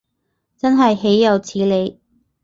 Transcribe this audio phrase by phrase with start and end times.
[0.57, 2.01] 真係豈有此理